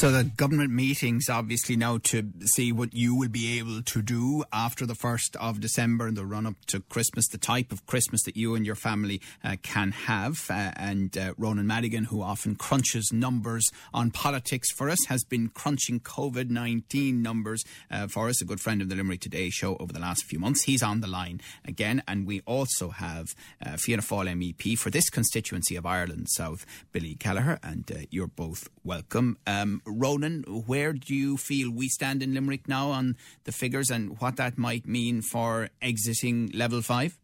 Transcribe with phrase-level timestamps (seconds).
[0.00, 4.44] So the government meetings obviously now to see what you will be able to do
[4.50, 8.22] after the 1st of December and the run up to Christmas, the type of Christmas
[8.22, 10.46] that you and your family uh, can have.
[10.48, 15.50] Uh, and uh, Ronan Madigan, who often crunches numbers on politics for us, has been
[15.50, 19.76] crunching COVID 19 numbers uh, for us, a good friend of the Limerick Today show
[19.80, 20.62] over the last few months.
[20.62, 22.02] He's on the line again.
[22.08, 27.16] And we also have uh, Fianna Fáil MEP for this constituency of Ireland South, Billy
[27.16, 29.36] Kelleher, and uh, you're both welcome.
[29.46, 34.18] Um, Ronan, where do you feel we stand in Limerick now on the figures and
[34.20, 37.18] what that might mean for exiting level five?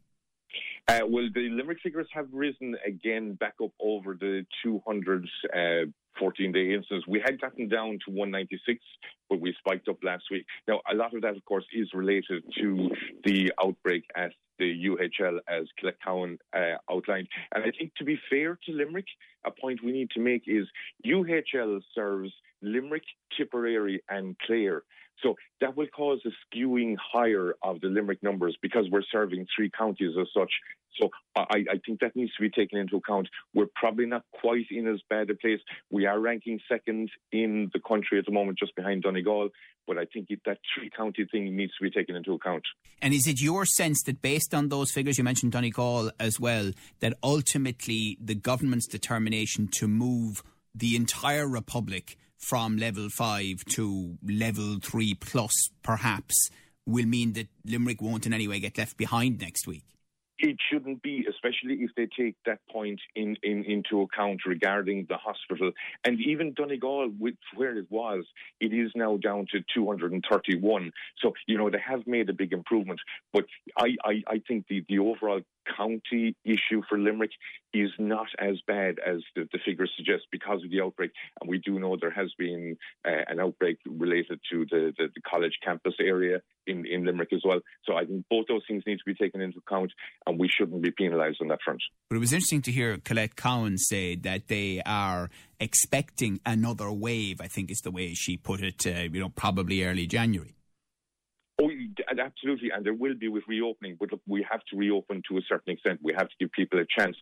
[0.88, 5.58] Uh, well, the Limerick figures have risen again back up over the 200 uh,
[6.18, 7.04] 14 day instance.
[7.06, 8.80] We had gotten down to 196,
[9.28, 10.46] but we spiked up last week.
[10.68, 12.90] Now, a lot of that, of course, is related to
[13.24, 17.28] the outbreak at the UHL, as Colette Cowan uh, outlined.
[17.54, 19.06] And I think, to be fair to Limerick,
[19.44, 20.66] a point we need to make is
[21.06, 23.04] UHL serves Limerick,
[23.36, 24.82] Tipperary, and Clare.
[25.22, 29.70] So that will cause a skewing higher of the Limerick numbers because we're serving three
[29.70, 30.50] counties as such.
[31.00, 33.28] So I, I, think that needs to be taken into account.
[33.54, 35.60] We're probably not quite in as bad a place.
[35.90, 39.50] We are ranking second in the country at the moment, just behind Donegal.
[39.86, 42.64] But I think that three county thing needs to be taken into account.
[43.02, 46.72] And is it your sense that based on those figures, you mentioned Donegal as well,
[47.00, 50.42] that ultimately the government's determination to move
[50.74, 55.52] the entire republic from level five to level three plus,
[55.82, 56.48] perhaps,
[56.86, 59.82] will mean that Limerick won't in any way get left behind next week?
[60.38, 65.16] It shouldn't be, especially if they take that point in, in, into account regarding the
[65.16, 65.72] hospital.
[66.04, 68.24] And even Donegal, with where it was,
[68.60, 70.92] it is now down to 231.
[71.22, 73.00] So, you know, they have made a big improvement.
[73.32, 73.46] But
[73.78, 75.40] I, I, I think the, the overall
[75.76, 77.30] county issue for Limerick
[77.74, 81.10] is not as bad as the, the, figures suggest because of the outbreak.
[81.40, 85.20] And we do know there has been uh, an outbreak related to the, the, the,
[85.28, 87.60] college campus area in, in Limerick as well.
[87.84, 89.92] So I think both those things need to be taken into account
[90.26, 91.82] and we shouldn't be penalised on that front.
[92.08, 95.28] But it was interesting to hear Colette Cowan say that they are
[95.60, 99.84] expecting another wave, I think is the way she put it, uh, you know, probably
[99.84, 100.55] early January.
[102.18, 105.42] Absolutely, and there will be with reopening, but look, we have to reopen to a
[105.48, 106.00] certain extent.
[106.02, 107.16] We have to give people a chance.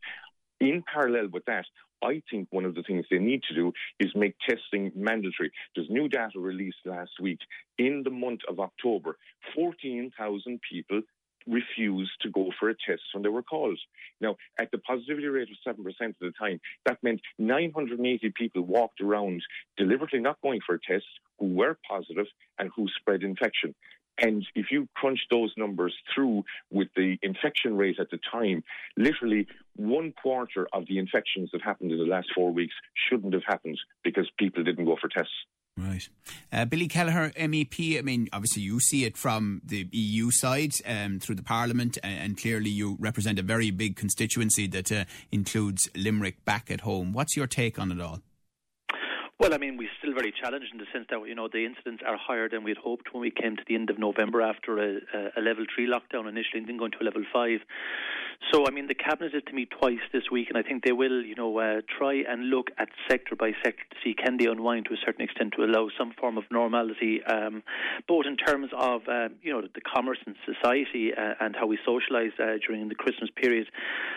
[0.61, 1.67] In parallel with that,
[2.03, 5.51] I think one of the things they need to do is make testing mandatory.
[5.75, 7.39] There's new data released last week.
[7.79, 9.17] In the month of October,
[9.55, 11.03] 14,000 people
[11.47, 13.79] refused to go for a test when they were called.
[14.21, 19.01] Now, at the positivity rate of 7% of the time, that meant 980 people walked
[19.01, 19.43] around
[19.77, 21.05] deliberately not going for a test
[21.39, 22.27] who were positive
[22.59, 23.75] and who spread infection.
[24.19, 28.63] And if you crunch those numbers through with the infection rate at the time,
[28.97, 32.75] literally one quarter of the infections that happened in the last four weeks
[33.09, 35.33] shouldn't have happened because people didn't go for tests.
[35.77, 36.09] Right.
[36.53, 41.19] Uh, Billy Kelleher, MEP, I mean, obviously you see it from the EU side um,
[41.19, 45.89] through the Parliament, and, and, clearly you represent a very big constituency that uh, includes
[45.97, 47.13] Limerick back at home.
[47.13, 48.21] What's your take on it all?
[49.41, 52.03] Well, I mean, we're still very challenged in the sense that you know the incidents
[52.07, 55.01] are higher than we'd hoped when we came to the end of November after a,
[55.37, 57.61] a level three lockdown initially, and then going to a level five.
[58.53, 60.93] So, I mean, the cabinet is to meet twice this week, and I think they
[60.93, 64.47] will, you know, uh, try and look at sector by sector to see can they
[64.47, 67.63] unwind to a certain extent to allow some form of normality, um,
[68.07, 71.79] both in terms of, uh, you know, the commerce and society uh, and how we
[71.87, 73.67] socialise uh, during the Christmas period.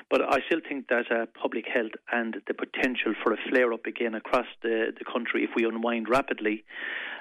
[0.10, 3.86] But I still think that uh, public health and the potential for a flare up
[3.86, 6.64] again across the, the country if we unwind rapidly,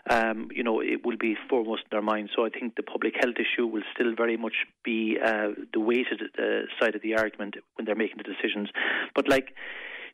[0.09, 2.33] um, you know, it will be foremost in their minds.
[2.34, 6.22] So I think the public health issue will still very much be uh, the weighted
[6.39, 8.69] uh, side of the argument when they're making the decisions.
[9.15, 9.55] But like,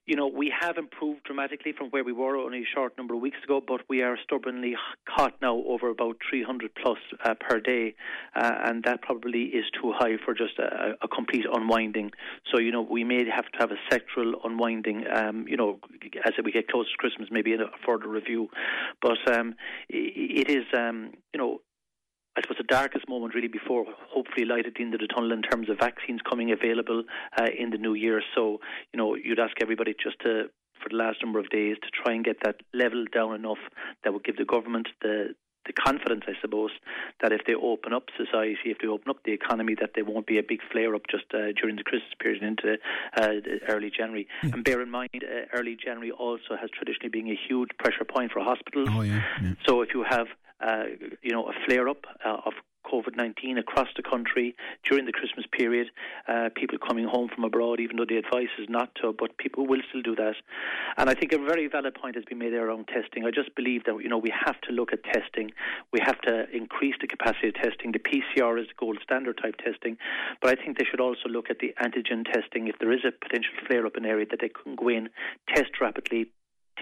[0.07, 3.21] you know, we have improved dramatically from where we were only a short number of
[3.21, 4.75] weeks ago, but we are stubbornly
[5.09, 7.95] caught now over about 300 plus uh, per day,
[8.35, 12.11] uh, and that probably is too high for just a, a, complete unwinding.
[12.53, 15.79] So, you know, we may have to have a sectoral unwinding, um, you know,
[16.25, 18.49] as we get close to Christmas, maybe in a further review.
[19.01, 19.55] But um,
[19.89, 21.61] it is, um, you know,
[22.37, 25.33] I suppose the darkest moment really before hopefully light at the end of the tunnel
[25.33, 27.05] in terms of vaccines coming available
[27.39, 28.23] uh, in the new year.
[28.35, 28.61] So,
[28.93, 30.45] you know, you'd ask everybody just to,
[30.83, 33.59] for the last number of days, to try and get that level down enough
[34.03, 35.35] that would give the government the
[35.65, 36.71] the confidence, I suppose,
[37.23, 40.27] that if they open up society, if they open up the economy, that there won't
[40.27, 42.79] be a big flare up just uh, during the Christmas period into
[43.17, 43.29] uh,
[43.69, 44.27] early January.
[44.43, 44.51] Yeah.
[44.55, 48.33] And bear in mind, uh, early January also has traditionally been a huge pressure point
[48.33, 48.89] for hospitals.
[48.91, 49.53] Oh, yeah, yeah.
[49.65, 50.27] So if you have
[51.23, 52.55] you know, a flare up uh, of
[52.93, 54.55] COVID 19 across the country
[54.89, 55.89] during the Christmas period.
[56.29, 59.67] Uh, people coming home from abroad, even though the advice is not to, but people
[59.67, 60.35] will still do that.
[60.97, 63.25] And I think a very valid point has been made there around testing.
[63.25, 65.53] I just believe that you know we have to look at testing.
[65.93, 67.93] We have to increase the capacity of testing.
[67.93, 69.97] The PCR is the gold standard type testing,
[70.41, 72.69] but I think they should also look at the antigen testing.
[72.69, 75.09] If there is a potential flare up in an area, that they can go in,
[75.55, 76.27] test rapidly,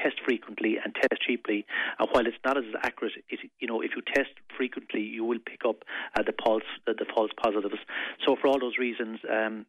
[0.03, 1.67] test frequently and test cheaply.
[1.99, 5.39] And while it's not as accurate, it, you know, if you test frequently, you will
[5.45, 5.85] pick up
[6.17, 7.81] uh, the false the, the, false positives.
[8.27, 9.21] So for all those reasons.
[9.31, 9.67] Um,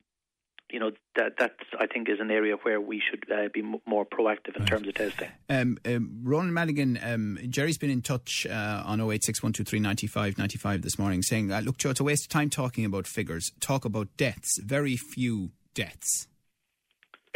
[0.69, 3.81] you know that that I think is an area where we should uh, be m-
[3.85, 4.69] more proactive in right.
[4.69, 5.27] terms of testing.
[5.49, 11.21] Um, um, Ronan Madigan, um, Jerry's been in touch uh, on 086 95 this morning,
[11.21, 13.51] saying, uh, "Look, Joe, it's a waste of time talking about figures.
[13.59, 14.59] Talk about deaths.
[14.63, 16.29] Very few deaths."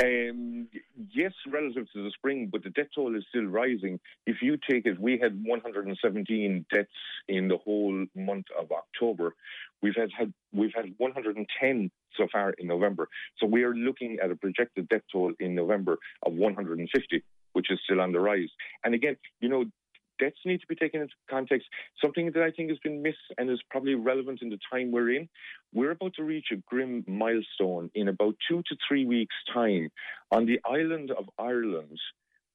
[0.01, 0.67] Um,
[1.13, 3.99] yes, relative to the spring, but the death toll is still rising.
[4.25, 6.89] If you take it, we had 117 deaths
[7.29, 9.35] in the whole month of October.
[9.81, 13.07] We've had, had we've had 110 so far in November.
[13.37, 17.79] So we are looking at a projected death toll in November of 150, which is
[17.85, 18.49] still on the rise.
[18.83, 19.65] And again, you know,
[20.19, 21.67] deaths need to be taken into context.
[22.01, 25.11] Something that I think has been missed and is probably relevant in the time we're
[25.11, 25.29] in.
[25.73, 29.89] We're about to reach a grim milestone in about two to three weeks' time.
[30.31, 31.99] On the island of Ireland,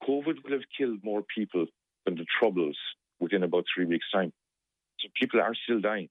[0.03, 1.67] COVID will have killed more people
[2.05, 2.79] than the Troubles
[3.19, 4.33] within about three weeks' time.
[5.01, 6.09] So people are still dying.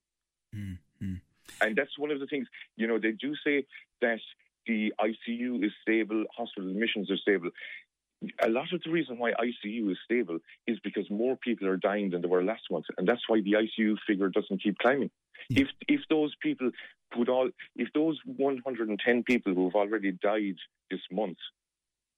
[0.56, 1.16] Mm-hmm.
[1.62, 3.66] And that's one of the things, you know, they do say
[4.02, 4.20] that
[4.66, 7.50] the ICU is stable, hospital admissions are stable
[8.44, 12.10] a lot of the reason why ICU is stable is because more people are dying
[12.10, 15.10] than there were last month, and that's why the ICU figure doesn't keep climbing.
[15.50, 15.62] Yeah.
[15.62, 16.72] If if those people
[17.16, 20.58] put all, if those 110 people who have already died
[20.92, 21.38] this month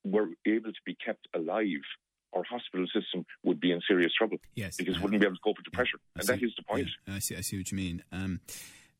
[0.03, 1.85] were able to be kept alive,
[2.33, 4.37] our hospital system would be in serious trouble.
[4.55, 6.63] Yes, because uh, wouldn't be able to cope with the pressure, and that is the
[6.63, 6.87] point.
[7.07, 7.35] Yeah, I see.
[7.35, 8.03] I see what you mean.
[8.11, 8.39] Um,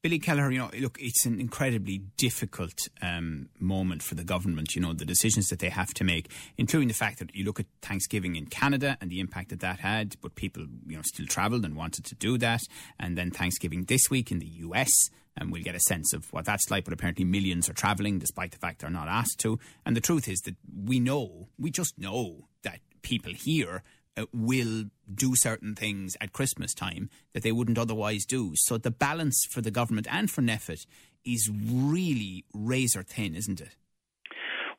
[0.02, 4.74] Billy Kelleher, you know, look, it's an incredibly difficult um, moment for the government.
[4.74, 7.60] You know, the decisions that they have to make, including the fact that you look
[7.60, 11.28] at Thanksgiving in Canada and the impact that that had, but people, you know, still
[11.28, 12.62] travelled and wanted to do that,
[13.00, 14.90] and then Thanksgiving this week in the US,
[15.38, 16.84] and we'll get a sense of what that's like.
[16.84, 19.60] But apparently, millions are travelling, despite the fact they're not asked to.
[19.86, 23.84] And the truth is that we know, we just know that people here
[24.18, 28.52] uh, will do certain things at Christmas time that they wouldn't otherwise do.
[28.56, 30.86] So the balance for the government and for NPHET
[31.26, 33.76] is really razor thin, isn't it?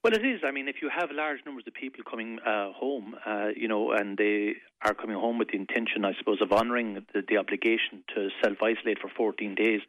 [0.02, 0.40] Well, it is.
[0.44, 3.92] I mean, if you have large numbers of people coming uh, home, uh, you know,
[3.92, 4.54] and they
[4.84, 8.56] are coming home with the intention, I suppose, of honouring the, the, obligation to self
[8.60, 9.80] isolate for 14 days.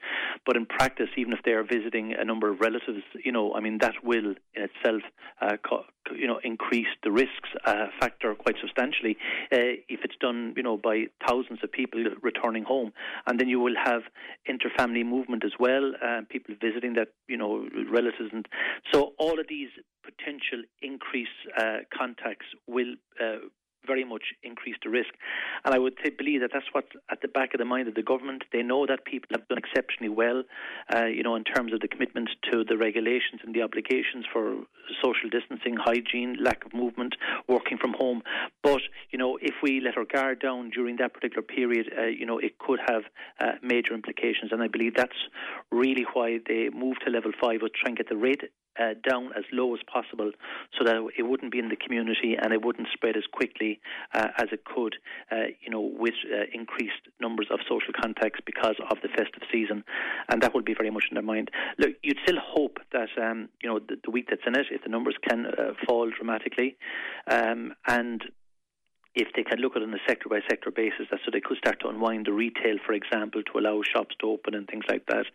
[0.45, 3.59] But in practice, even if they are visiting a number of relatives, you know, I
[3.59, 5.01] mean, that will in itself,
[5.41, 9.17] uh, co- you know, increase the risks uh, factor quite substantially
[9.51, 12.93] uh, if it's done, you know, by thousands of people returning home.
[13.25, 14.03] And then you will have
[14.47, 18.29] interfamily movement as well, uh, people visiting that, you know, relatives.
[18.31, 18.47] And
[18.93, 19.69] so all of these
[20.03, 23.47] potential increased uh, contacts will uh,
[23.85, 25.13] very much increase the risk.
[25.65, 28.03] And I would believe that that's what's at the back of the mind of the
[28.03, 28.43] government.
[28.51, 30.43] They know that people have done exceptionally well,
[30.93, 34.63] uh, you know, in terms of the commitment to the regulations and the obligations for
[35.03, 37.15] social distancing, hygiene, lack of movement,
[37.47, 38.21] working from home.
[38.61, 42.25] But, you know, if we let our guard down during that particular period, uh, you
[42.25, 43.03] know, it could have
[43.39, 44.51] uh, major implications.
[44.51, 45.11] And I believe that's
[45.71, 48.43] really why they moved to level five, was trying to get the rate
[48.79, 50.31] uh, down as low as possible
[50.77, 53.79] so that it wouldn't be in the community and it wouldn't spread as quickly
[54.13, 54.95] uh, as it could,
[55.31, 59.83] uh, you know, with uh, increased numbers of social contacts because of the festive season.
[60.29, 61.51] And that would be very much in their mind.
[61.77, 64.83] Look, you'd still hope that, um, you know, the, the, week that's in it, if
[64.83, 66.77] the numbers can uh, fall dramatically
[67.27, 68.23] um, and
[69.15, 71.57] if they can look at it on a sector by sector basis, so they could
[71.57, 75.05] start to unwind the retail, for example, to allow shops to open and things like
[75.07, 75.25] that.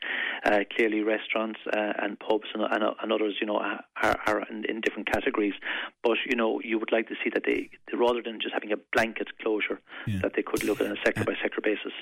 [0.45, 4.65] Uh, clearly, restaurants uh, and pubs and, and, and, others, you know, are, are in,
[4.69, 5.55] in, different categories.
[6.03, 8.77] But you know, you would like to see that they, rather than just having a
[8.93, 10.21] blanket closure, yeah.
[10.23, 11.93] that they could look at it on a sector by sector basis.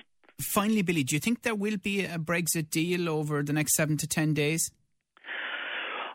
[0.40, 3.96] Finally, Billy, do you think there will be a Brexit deal over the next seven
[3.98, 4.70] to ten days?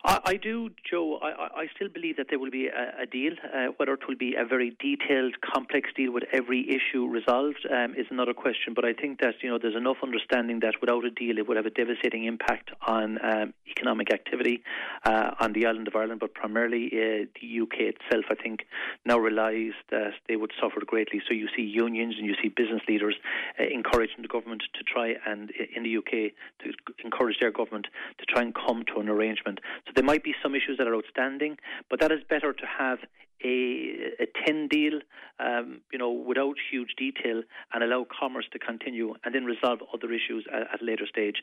[0.03, 1.19] I, I do, Joe.
[1.21, 3.33] I, I, still believe that there will be a, a deal.
[3.43, 7.93] Uh, whether it will be a very detailed, complex deal with every issue resolved um,
[7.95, 8.73] is another question.
[8.75, 11.57] But I think that you know there's enough understanding that without a deal, it would
[11.57, 14.63] have a devastating impact on um, economic activity
[15.05, 18.25] uh, on the island of Ireland, but primarily uh, the UK itself.
[18.29, 18.61] I think
[19.05, 21.21] now realise that they would suffer greatly.
[21.27, 23.15] So you see unions and you see business leaders
[23.59, 28.25] uh, encouraging the government to try and in the UK to encourage their government to
[28.25, 29.59] try and come to an arrangement.
[29.91, 31.57] So there might be some issues that are outstanding,
[31.89, 32.99] but that is better to have
[33.43, 34.99] a, a 10 deal,
[35.39, 37.41] um, you know, without huge detail
[37.73, 41.37] and allow commerce to continue and then resolve other issues at, at a later stage.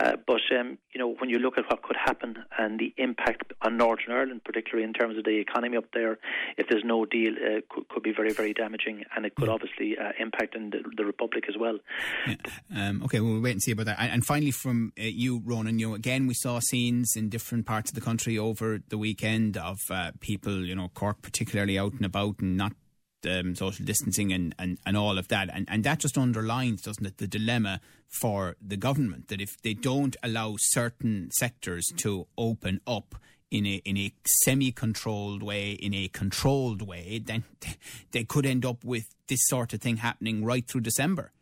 [0.00, 3.52] Uh, but, um, you know, when you look at what could happen and the impact
[3.62, 6.18] on Northern Ireland, particularly in terms of the economy up there,
[6.56, 9.96] if there's no deal, uh, could, could, be very, very damaging and it could obviously
[9.98, 11.78] uh, impact in the, the, Republic as well.
[12.26, 12.34] Yeah.
[12.74, 13.96] Um, okay, we'll wait and see about that.
[14.00, 17.64] And, and finally, from uh, you, Ronan, you know, again, we saw scenes in different
[17.64, 21.35] parts of the country over the weekend of uh, people, you know, Cork, particularly
[21.78, 22.72] out and about and not
[23.26, 25.48] um, social distancing and, and, and all of that.
[25.52, 29.74] And, and that just underlines, doesn't it, the dilemma for the government that if they
[29.74, 33.16] don't allow certain sectors to open up
[33.50, 37.44] in a in a semi controlled way, in a controlled way, then
[38.10, 41.32] they could end up with this sort of thing happening right through December.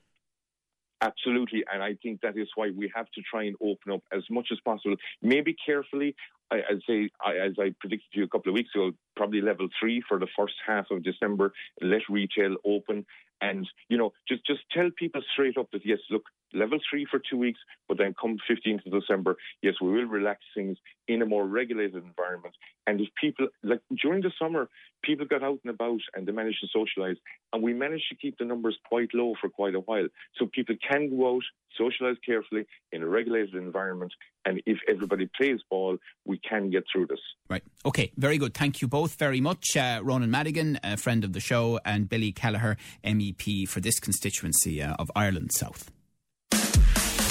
[1.00, 4.22] Absolutely, and I think that is why we have to try and open up as
[4.30, 4.96] much as possible.
[5.20, 6.14] Maybe carefully,
[6.50, 9.68] I, would say, as I predicted to you a couple of weeks ago, probably level
[9.80, 11.52] three for the first half of December.
[11.80, 13.06] Let retail open,
[13.40, 17.20] and you know, just just tell people straight up that yes, look, level three for
[17.30, 20.78] two weeks, but then come 15th of December, yes, we will relax things
[21.08, 22.54] in a more regulated environment.
[22.86, 24.68] And if people, like during the summer,
[25.02, 27.16] people got out and about and they managed to socialise,
[27.52, 30.06] and we managed to keep the numbers quite low for quite a while.
[30.36, 31.42] So people can go out,
[31.80, 34.12] socialise carefully in a regulated environment,
[34.44, 37.20] and if everybody plays ball, we can get through this.
[37.48, 37.64] Right.
[37.84, 38.12] Okay.
[38.16, 38.54] Very good.
[38.54, 39.76] Thank you both very much.
[39.76, 44.82] Uh, Ronan Madigan, a friend of the show, and Billy Kelleher, MEP for this constituency
[44.82, 45.90] uh, of Ireland South.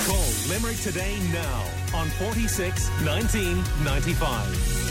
[0.05, 1.65] Call Limerick today now
[1.95, 4.82] on 46 1995.